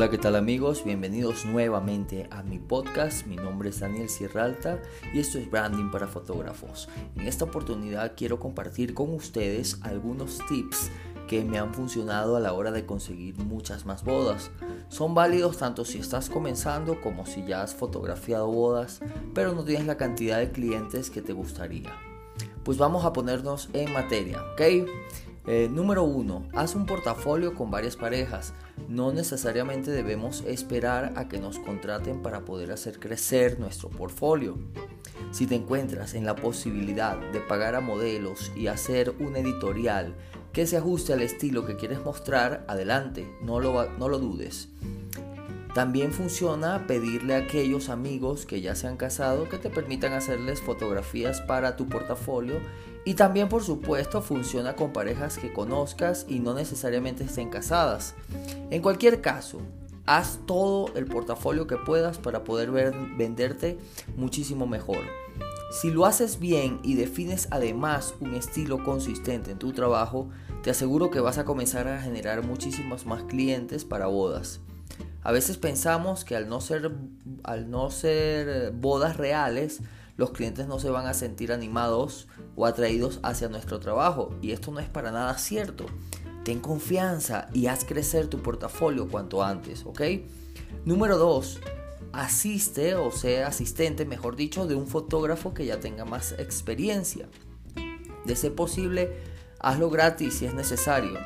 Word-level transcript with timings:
Hola, 0.00 0.08
¿qué 0.08 0.16
tal 0.16 0.36
amigos? 0.36 0.82
Bienvenidos 0.82 1.44
nuevamente 1.44 2.26
a 2.30 2.42
mi 2.42 2.58
podcast. 2.58 3.26
Mi 3.26 3.36
nombre 3.36 3.68
es 3.68 3.80
Daniel 3.80 4.08
Sierralta 4.08 4.80
y 5.12 5.18
esto 5.18 5.36
es 5.36 5.50
Branding 5.50 5.90
para 5.90 6.06
Fotógrafos. 6.06 6.88
En 7.16 7.28
esta 7.28 7.44
oportunidad 7.44 8.14
quiero 8.16 8.40
compartir 8.40 8.94
con 8.94 9.12
ustedes 9.12 9.78
algunos 9.82 10.38
tips 10.48 10.90
que 11.28 11.44
me 11.44 11.58
han 11.58 11.74
funcionado 11.74 12.34
a 12.34 12.40
la 12.40 12.54
hora 12.54 12.70
de 12.70 12.86
conseguir 12.86 13.36
muchas 13.40 13.84
más 13.84 14.02
bodas. 14.02 14.50
Son 14.88 15.14
válidos 15.14 15.58
tanto 15.58 15.84
si 15.84 15.98
estás 15.98 16.30
comenzando 16.30 17.02
como 17.02 17.26
si 17.26 17.44
ya 17.44 17.60
has 17.60 17.74
fotografiado 17.74 18.46
bodas, 18.46 19.00
pero 19.34 19.52
no 19.52 19.64
tienes 19.64 19.86
la 19.86 19.98
cantidad 19.98 20.38
de 20.38 20.50
clientes 20.50 21.10
que 21.10 21.20
te 21.20 21.34
gustaría. 21.34 21.92
Pues 22.64 22.78
vamos 22.78 23.04
a 23.04 23.12
ponernos 23.12 23.68
en 23.74 23.92
materia, 23.92 24.42
¿ok? 24.54 24.62
Eh, 25.46 25.68
número 25.72 26.04
1. 26.04 26.48
Haz 26.52 26.74
un 26.74 26.84
portafolio 26.84 27.54
con 27.54 27.70
varias 27.70 27.96
parejas. 27.96 28.52
No 28.88 29.10
necesariamente 29.10 29.90
debemos 29.90 30.42
esperar 30.46 31.14
a 31.16 31.28
que 31.28 31.40
nos 31.40 31.58
contraten 31.58 32.20
para 32.20 32.44
poder 32.44 32.72
hacer 32.72 33.00
crecer 33.00 33.58
nuestro 33.58 33.88
portfolio. 33.88 34.58
Si 35.32 35.46
te 35.46 35.54
encuentras 35.54 36.14
en 36.14 36.26
la 36.26 36.36
posibilidad 36.36 37.16
de 37.32 37.40
pagar 37.40 37.74
a 37.74 37.80
modelos 37.80 38.52
y 38.54 38.66
hacer 38.66 39.14
un 39.18 39.36
editorial 39.36 40.14
que 40.52 40.66
se 40.66 40.76
ajuste 40.76 41.14
al 41.14 41.22
estilo 41.22 41.64
que 41.64 41.76
quieres 41.76 42.04
mostrar, 42.04 42.64
adelante, 42.68 43.26
no 43.42 43.60
lo, 43.60 43.90
no 43.92 44.08
lo 44.08 44.18
dudes. 44.18 44.68
También 45.74 46.12
funciona 46.12 46.86
pedirle 46.88 47.34
a 47.34 47.38
aquellos 47.38 47.90
amigos 47.90 48.44
que 48.44 48.60
ya 48.60 48.74
se 48.74 48.88
han 48.88 48.96
casado 48.96 49.48
que 49.48 49.58
te 49.58 49.70
permitan 49.70 50.12
hacerles 50.12 50.60
fotografías 50.60 51.40
para 51.42 51.76
tu 51.76 51.88
portafolio 51.88 52.60
y 53.04 53.14
también 53.14 53.48
por 53.48 53.62
supuesto 53.62 54.20
funciona 54.20 54.74
con 54.74 54.92
parejas 54.92 55.38
que 55.38 55.52
conozcas 55.52 56.26
y 56.28 56.40
no 56.40 56.54
necesariamente 56.54 57.24
estén 57.24 57.50
casadas. 57.50 58.14
En 58.70 58.82
cualquier 58.82 59.20
caso, 59.20 59.60
haz 60.06 60.40
todo 60.44 60.92
el 60.96 61.06
portafolio 61.06 61.68
que 61.68 61.76
puedas 61.76 62.18
para 62.18 62.42
poder 62.42 62.72
venderte 63.16 63.78
muchísimo 64.16 64.66
mejor. 64.66 64.98
Si 65.70 65.92
lo 65.92 66.04
haces 66.04 66.40
bien 66.40 66.80
y 66.82 66.94
defines 66.94 67.46
además 67.52 68.14
un 68.18 68.34
estilo 68.34 68.82
consistente 68.82 69.52
en 69.52 69.58
tu 69.58 69.72
trabajo, 69.72 70.28
te 70.64 70.70
aseguro 70.70 71.10
que 71.10 71.20
vas 71.20 71.38
a 71.38 71.44
comenzar 71.44 71.86
a 71.86 72.02
generar 72.02 72.44
muchísimos 72.44 73.06
más 73.06 73.22
clientes 73.22 73.84
para 73.84 74.06
bodas. 74.06 74.60
A 75.22 75.32
veces 75.32 75.58
pensamos 75.58 76.24
que 76.24 76.34
al 76.34 76.48
no 76.48 76.60
ser, 76.60 76.90
al 77.42 77.70
no 77.70 77.90
ser 77.90 78.48
eh, 78.48 78.70
bodas 78.70 79.16
reales, 79.16 79.80
los 80.16 80.30
clientes 80.30 80.66
no 80.66 80.78
se 80.78 80.90
van 80.90 81.06
a 81.06 81.14
sentir 81.14 81.52
animados 81.52 82.26
o 82.56 82.66
atraídos 82.66 83.20
hacia 83.22 83.48
nuestro 83.48 83.80
trabajo. 83.80 84.34
Y 84.40 84.52
esto 84.52 84.70
no 84.70 84.80
es 84.80 84.88
para 84.88 85.10
nada 85.10 85.36
cierto. 85.36 85.86
Ten 86.44 86.60
confianza 86.60 87.48
y 87.52 87.66
haz 87.66 87.84
crecer 87.84 88.28
tu 88.28 88.42
portafolio 88.42 89.08
cuanto 89.08 89.42
antes, 89.42 89.84
¿ok? 89.84 90.00
Número 90.84 91.18
2. 91.18 91.60
Asiste 92.12 92.96
o 92.96 93.10
sea 93.10 93.46
asistente, 93.46 94.04
mejor 94.04 94.36
dicho, 94.36 94.66
de 94.66 94.74
un 94.74 94.86
fotógrafo 94.86 95.52
que 95.54 95.66
ya 95.66 95.80
tenga 95.80 96.04
más 96.04 96.32
experiencia. 96.32 97.28
De 98.24 98.36
ser 98.36 98.54
posible, 98.54 99.12
hazlo 99.58 99.90
gratis 99.90 100.38
si 100.38 100.46
es 100.46 100.54
necesario 100.54 101.18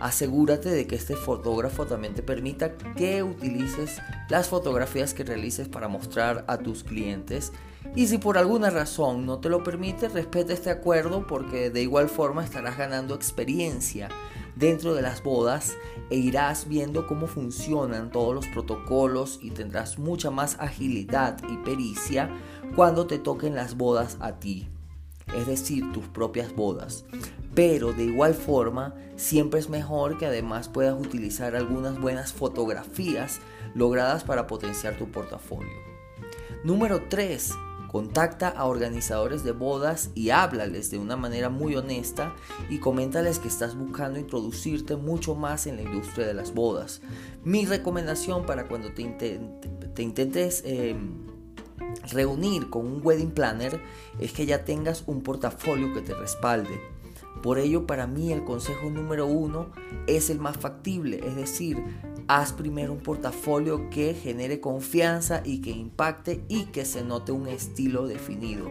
asegúrate 0.00 0.70
de 0.70 0.86
que 0.86 0.96
este 0.96 1.14
fotógrafo 1.14 1.86
también 1.86 2.14
te 2.14 2.22
permita 2.22 2.76
que 2.96 3.22
utilices 3.22 3.98
las 4.28 4.48
fotografías 4.48 5.14
que 5.14 5.24
realices 5.24 5.68
para 5.68 5.88
mostrar 5.88 6.44
a 6.48 6.58
tus 6.58 6.84
clientes. 6.84 7.52
Y 7.94 8.06
si 8.08 8.18
por 8.18 8.38
alguna 8.38 8.70
razón 8.70 9.26
no 9.26 9.38
te 9.38 9.48
lo 9.48 9.62
permite, 9.62 10.08
respeta 10.08 10.52
este 10.52 10.70
acuerdo 10.70 11.26
porque 11.26 11.70
de 11.70 11.82
igual 11.82 12.08
forma 12.08 12.44
estarás 12.44 12.76
ganando 12.76 13.14
experiencia 13.14 14.08
dentro 14.56 14.94
de 14.94 15.02
las 15.02 15.22
bodas 15.22 15.76
e 16.10 16.16
irás 16.16 16.68
viendo 16.68 17.06
cómo 17.06 17.26
funcionan 17.26 18.10
todos 18.10 18.34
los 18.34 18.46
protocolos 18.48 19.38
y 19.42 19.50
tendrás 19.50 19.98
mucha 19.98 20.30
más 20.30 20.56
agilidad 20.60 21.38
y 21.48 21.56
pericia 21.58 22.30
cuando 22.76 23.06
te 23.06 23.18
toquen 23.18 23.54
las 23.54 23.76
bodas 23.76 24.16
a 24.20 24.38
ti, 24.38 24.68
es 25.36 25.46
decir, 25.46 25.90
tus 25.92 26.06
propias 26.08 26.54
bodas. 26.54 27.04
Pero 27.54 27.92
de 27.92 28.04
igual 28.04 28.34
forma, 28.34 28.94
siempre 29.16 29.60
es 29.60 29.68
mejor 29.68 30.18
que 30.18 30.26
además 30.26 30.68
puedas 30.68 30.98
utilizar 30.98 31.56
algunas 31.56 32.00
buenas 32.00 32.32
fotografías 32.32 33.40
logradas 33.74 34.24
para 34.24 34.46
potenciar 34.46 34.96
tu 34.96 35.10
portafolio. 35.10 35.72
Número 36.62 37.02
3. 37.08 37.54
Contacta 37.88 38.48
a 38.48 38.66
organizadores 38.66 39.42
de 39.42 39.50
bodas 39.50 40.10
y 40.14 40.30
háblales 40.30 40.92
de 40.92 40.98
una 40.98 41.16
manera 41.16 41.48
muy 41.48 41.74
honesta 41.74 42.36
y 42.68 42.78
coméntales 42.78 43.40
que 43.40 43.48
estás 43.48 43.74
buscando 43.74 44.20
introducirte 44.20 44.94
mucho 44.94 45.34
más 45.34 45.66
en 45.66 45.74
la 45.74 45.82
industria 45.82 46.24
de 46.24 46.34
las 46.34 46.54
bodas. 46.54 47.00
Mi 47.42 47.66
recomendación 47.66 48.46
para 48.46 48.68
cuando 48.68 48.92
te, 48.92 49.40
intentes 49.98 50.62
em, 50.64 51.14
reunir 52.12 52.70
con 52.70 52.86
un 52.86 53.00
wedding 53.02 53.32
planner 53.32 53.80
es 54.20 54.32
que 54.32 54.46
ya 54.46 54.64
tengas 54.64 55.02
un 55.08 55.22
portafolio 55.22 55.92
que 55.92 56.00
te 56.00 56.14
respalde. 56.14 56.80
Por 57.42 57.58
ello, 57.58 57.86
para 57.86 58.06
mí 58.06 58.32
el 58.32 58.44
consejo 58.44 58.90
número 58.90 59.26
uno 59.26 59.70
es 60.06 60.30
el 60.30 60.38
más 60.38 60.58
factible, 60.58 61.20
es 61.26 61.36
decir, 61.36 61.82
haz 62.28 62.52
primero 62.52 62.92
un 62.92 63.00
portafolio 63.00 63.88
que 63.90 64.14
genere 64.14 64.60
confianza 64.60 65.42
y 65.44 65.62
que 65.62 65.70
impacte 65.70 66.44
y 66.48 66.64
que 66.66 66.84
se 66.84 67.02
note 67.02 67.32
un 67.32 67.48
estilo 67.48 68.06
definido. 68.06 68.70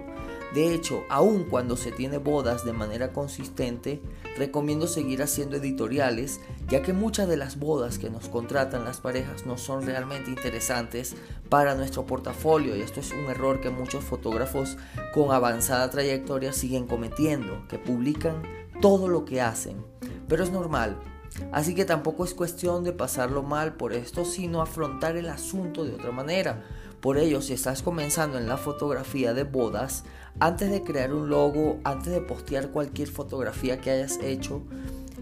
De 0.54 0.74
hecho, 0.74 1.04
aun 1.10 1.44
cuando 1.44 1.78
se 1.78 1.92
tiene 1.92 2.18
bodas 2.18 2.66
de 2.66 2.74
manera 2.74 3.14
consistente, 3.14 4.02
recomiendo 4.36 4.88
seguir 4.88 5.22
haciendo 5.22 5.58
editoriales, 5.58 6.40
ya 6.68 6.82
que 6.82 6.92
muchas 6.92 7.28
de 7.28 7.38
las 7.38 7.60
bodas 7.60 8.00
que 8.00 8.10
nos 8.10 8.30
contratan 8.30 8.84
las 8.84 9.00
parejas 9.00 9.46
no 9.46 9.58
son 9.58 9.86
realmente 9.86 10.32
interesantes 10.32 11.16
para 11.50 11.76
nuestro 11.76 12.06
portafolio 12.06 12.76
y 12.76 12.82
esto 12.82 13.00
es 13.00 13.12
un 13.12 13.26
error 13.30 13.62
que 13.62 13.70
muchos 13.70 14.04
fotógrafos 14.04 14.78
con 15.14 15.32
avanzada 15.32 15.90
trayectoria 15.90 16.52
siguen 16.52 16.88
cometiendo, 16.88 17.68
que 17.68 17.78
publican 17.78 18.42
todo 18.82 19.08
lo 19.08 19.26
que 19.26 19.42
hacen. 19.42 19.86
Pero 20.28 20.44
es 20.44 20.52
normal, 20.52 20.98
Así 21.52 21.74
que 21.74 21.86
tampoco 21.86 22.26
es 22.26 22.34
cuestión 22.34 22.84
de 22.84 22.92
pasarlo 22.92 23.44
mal 23.44 23.74
por 23.74 23.94
esto, 23.94 24.26
sino 24.26 24.62
afrontar 24.62 25.16
el 25.16 25.30
asunto 25.30 25.86
de 25.86 25.94
otra 25.94 26.12
manera. 26.12 26.64
Por 27.02 27.18
ello, 27.18 27.42
si 27.42 27.54
estás 27.54 27.82
comenzando 27.82 28.38
en 28.38 28.48
la 28.48 28.58
fotografía 28.58 29.34
de 29.34 29.44
bodas, 29.44 30.04
antes 30.40 30.70
de 30.70 30.84
crear 30.84 31.14
un 31.14 31.30
logo, 31.30 31.80
antes 31.84 32.12
de 32.12 32.22
postear 32.22 32.72
cualquier 32.72 33.08
fotografía 33.08 33.80
que 33.80 33.92
hayas 33.92 34.20
hecho, 34.22 34.64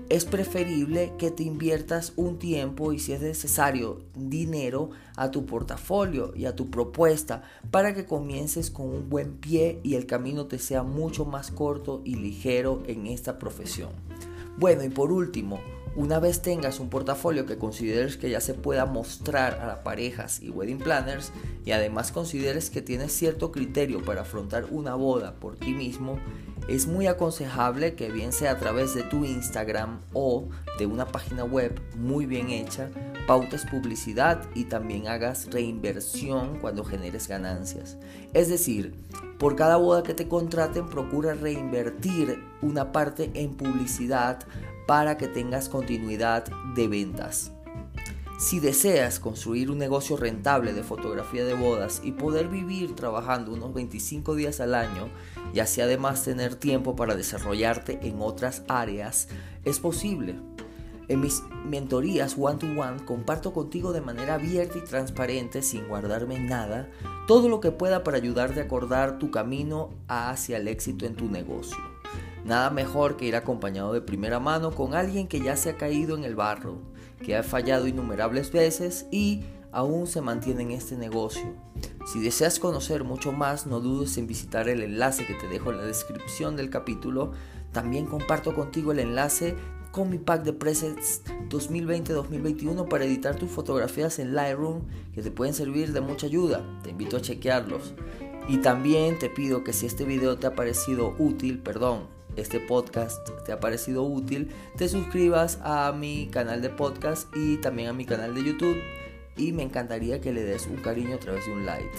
es 0.10 0.26
preferible 0.26 1.14
que 1.18 1.32
te 1.32 1.44
inviertas 1.44 2.14
un 2.16 2.40
tiempo 2.40 2.94
y 2.94 3.00
si 3.00 3.12
es 3.12 3.22
necesario 3.22 4.00
dinero 4.16 4.90
a 5.18 5.32
tu 5.32 5.46
portafolio 5.46 6.34
y 6.34 6.46
a 6.46 6.56
tu 6.56 6.72
propuesta 6.72 7.44
para 7.72 7.94
que 7.94 8.06
comiences 8.06 8.72
con 8.72 8.88
un 8.90 9.10
buen 9.10 9.34
pie 9.38 9.82
y 9.84 9.96
el 9.96 10.06
camino 10.06 10.48
te 10.48 10.60
sea 10.60 10.84
mucho 10.84 11.26
más 11.26 11.52
corto 11.52 12.02
y 12.06 12.16
ligero 12.16 12.84
en 12.88 13.06
esta 13.06 13.38
profesión. 13.38 13.90
Bueno, 14.58 14.84
y 14.84 14.90
por 14.90 15.12
último, 15.12 15.60
una 15.97 16.19
vez 16.19 16.44
tengas 16.44 16.80
un 16.80 16.90
portafolio 16.90 17.47
que 17.47 17.58
consideres 17.58 18.18
que 18.18 18.30
ya 18.30 18.40
se 18.40 18.53
pueda 18.53 18.85
mostrar 18.85 19.59
a 19.59 19.84
parejas 19.84 20.44
y 20.44 20.52
wedding 20.52 20.78
planners 20.78 21.31
y 21.66 21.72
además 21.72 22.12
consideres 22.12 22.69
que 22.69 22.84
tienes 22.84 23.12
cierto 23.12 23.52
criterio 23.52 24.06
para 24.06 24.22
afrontar 24.22 24.68
una 24.69 24.94
boda 24.94 25.34
por 25.40 25.56
ti 25.56 25.74
mismo, 25.74 26.19
es 26.68 26.86
muy 26.86 27.07
aconsejable 27.07 27.96
que 27.96 28.12
bien 28.12 28.31
sea 28.31 28.52
a 28.52 28.59
través 28.59 28.94
de 28.94 29.02
tu 29.02 29.25
Instagram 29.25 30.00
o 30.13 30.47
de 30.78 30.86
una 30.86 31.07
página 31.07 31.44
web 31.44 31.81
muy 31.96 32.28
bien 32.28 32.52
hecha, 32.52 32.90
pautes 33.25 33.66
publicidad 33.66 34.44
y 34.53 34.66
también 34.66 35.07
hagas 35.07 35.52
reinversión 35.52 36.59
cuando 36.59 36.84
generes 36.84 37.28
ganancias. 37.28 37.97
Es 38.34 38.50
decir, 38.50 38.94
por 39.40 39.56
cada 39.56 39.78
boda 39.78 40.03
que 40.03 40.13
te 40.13 40.28
contraten, 40.28 40.90
procura 40.90 41.34
reinvertir 41.34 42.40
una 42.62 42.91
parte 42.91 43.31
en 43.34 43.56
publicidad 43.56 44.45
para 44.88 45.18
que 45.18 45.28
tengas 45.28 45.69
continuidad 45.69 46.45
de 46.74 46.88
ventas. 46.88 47.51
Si 48.39 48.60
deseas 48.60 49.19
construir 49.19 49.72
un 49.72 49.80
negocio 49.80 50.16
rentable 50.16 50.74
de 50.74 50.84
fotografía 50.84 51.44
de 51.44 51.56
bodas 51.56 52.01
y 52.04 52.12
poder 52.12 52.48
vivir 52.48 52.95
trabajando 52.95 53.51
unos 53.51 53.74
25 53.74 54.36
días 54.36 54.60
al 54.60 54.75
año 54.75 55.10
y 55.54 55.60
así 55.60 55.81
además 55.81 56.24
tener 56.24 56.56
tiempo 56.56 56.95
para 56.95 57.16
desarrollarte 57.16 58.00
en 58.07 58.22
otras 58.22 58.63
áreas, 58.68 59.28
es 59.66 59.80
posible. 59.80 60.36
En 61.07 61.22
mis 61.22 61.42
mentorías 61.66 62.36
one-to-one 62.38 63.06
comparto 63.06 63.54
contigo 63.54 63.92
de 63.92 64.01
manera 64.01 64.36
abierta 64.36 64.78
y 64.78 64.81
transparente, 64.81 65.62
sin 65.63 65.88
guardarme 65.88 66.38
nada, 66.39 66.89
todo 67.28 67.50
lo 67.50 67.60
que 67.60 67.72
pueda 67.72 68.04
para 68.04 68.18
ayudarte 68.18 68.60
a 68.60 68.66
acordar 68.66 69.18
tu 69.18 69.31
camino 69.31 69.89
hacia 70.07 70.57
el 70.57 70.68
éxito 70.68 71.06
en 71.06 71.16
tu 71.16 71.30
negocio. 71.30 71.97
Nada 72.48 72.70
mejor 72.70 73.18
que 73.18 73.26
ir 73.26 73.36
acompañado 73.36 73.92
de 73.92 74.00
primera 74.00 74.40
mano 74.40 74.72
con 74.72 74.94
alguien 74.94 75.28
que 75.28 75.42
ya 75.42 75.58
se 75.58 75.72
ha 75.72 75.78
caído 75.78 76.16
en 76.16 76.24
el 76.24 76.34
barro, 76.34 76.78
que 77.22 77.36
ha 77.36 77.44
fallado 77.44 77.88
innumerables 77.88 78.54
veces 78.54 79.06
y 79.12 79.44
aún 79.74 80.08
se 80.08 80.22
mantiene 80.22 80.64
en 80.64 80.72
este 80.72 80.96
negocio. 80.96 81.44
Si 82.06 82.22
deseas 82.22 82.58
conocer 82.58 83.04
mucho 83.04 83.34
más, 83.34 83.68
no 83.68 83.82
dudes 83.82 84.18
en 84.18 84.28
visitar 84.28 84.70
el 84.70 84.82
enlace 84.82 85.26
que 85.26 85.34
te 85.34 85.50
dejo 85.50 85.72
en 85.72 85.78
la 85.80 85.84
descripción 85.84 86.56
del 86.56 86.70
capítulo. 86.70 87.34
También 87.74 88.06
comparto 88.06 88.56
contigo 88.56 88.94
el 88.94 89.00
enlace 89.00 89.54
con 89.92 90.10
mi 90.10 90.18
pack 90.18 90.44
de 90.44 90.54
presets 90.54 91.24
2020-2021 91.50 92.88
para 92.88 93.04
editar 93.04 93.36
tus 93.36 93.52
fotografías 93.52 94.20
en 94.20 94.34
Lightroom 94.34 94.84
que 95.14 95.22
te 95.22 95.32
pueden 95.32 95.54
servir 95.54 95.92
de 95.92 96.00
mucha 96.00 96.28
ayuda. 96.28 96.64
Te 96.82 96.92
invito 96.92 97.18
a 97.18 97.22
chequearlos. 97.22 97.94
Y 98.48 98.60
también 98.60 99.20
te 99.20 99.30
pido 99.30 99.66
que 99.66 99.74
si 99.74 99.86
este 99.86 100.06
video 100.06 100.38
te 100.38 100.48
ha 100.48 100.56
parecido 100.56 101.14
útil, 101.20 101.60
perdón, 101.60 102.16
este 102.38 102.60
podcast 102.60 103.30
te 103.45 103.51
ha 103.51 103.60
parecido 103.60 104.04
útil, 104.04 104.51
te 104.78 104.88
suscribas 104.88 105.60
a 105.63 105.92
mi 105.92 106.28
canal 106.28 106.62
de 106.62 106.69
podcast 106.69 107.28
y 107.36 107.57
también 107.57 107.89
a 107.89 107.94
mi 107.94 108.06
canal 108.06 108.34
de 108.34 108.44
YouTube. 108.44 108.78
Y 109.36 109.51
me 109.51 109.63
encantaría 109.63 110.19
que 110.22 110.34
le 110.34 110.44
des 110.44 110.66
un 110.66 110.78
cariño 110.78 111.16
a 111.16 111.19
través 111.19 111.45
de 111.45 111.51
un 111.51 111.66
like. 111.66 111.92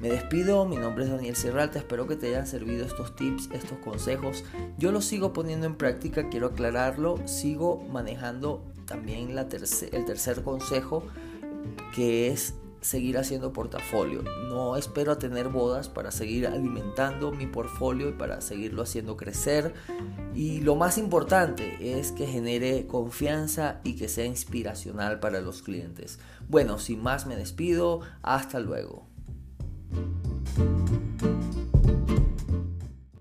Me 0.00 0.08
despido, 0.08 0.64
mi 0.64 0.76
nombre 0.76 1.04
es 1.04 1.10
Daniel 1.10 1.36
Serralta, 1.36 1.78
espero 1.78 2.06
que 2.06 2.16
te 2.16 2.28
hayan 2.28 2.46
servido 2.46 2.84
estos 2.84 3.14
tips, 3.14 3.50
estos 3.52 3.78
consejos. 3.78 4.44
Yo 4.78 4.90
los 4.90 5.04
sigo 5.04 5.32
poniendo 5.32 5.66
en 5.66 5.76
práctica, 5.76 6.28
quiero 6.30 6.48
aclararlo, 6.48 7.20
sigo 7.28 7.84
manejando 7.92 8.64
también 8.86 9.34
la 9.34 9.42
el 9.42 10.04
tercer 10.04 10.42
consejo 10.42 11.04
que 11.94 12.28
es 12.28 12.54
seguir 12.80 13.18
haciendo 13.18 13.52
portafolio. 13.52 14.22
No 14.48 14.76
espero 14.76 15.12
a 15.12 15.18
tener 15.18 15.48
bodas 15.48 15.88
para 15.88 16.10
seguir 16.10 16.46
alimentando 16.46 17.32
mi 17.32 17.46
portfolio 17.46 18.08
y 18.08 18.12
para 18.12 18.40
seguirlo 18.40 18.82
haciendo 18.82 19.16
crecer. 19.16 19.74
Y 20.34 20.60
lo 20.60 20.76
más 20.76 20.98
importante 20.98 21.98
es 21.98 22.12
que 22.12 22.26
genere 22.26 22.86
confianza 22.86 23.80
y 23.84 23.96
que 23.96 24.08
sea 24.08 24.24
inspiracional 24.24 25.20
para 25.20 25.40
los 25.40 25.62
clientes. 25.62 26.18
Bueno, 26.48 26.78
sin 26.78 27.02
más 27.02 27.26
me 27.26 27.36
despido. 27.36 28.00
Hasta 28.22 28.60
luego. 28.60 29.06